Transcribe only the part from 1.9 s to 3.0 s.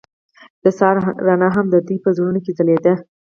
په زړونو کې ځلېده.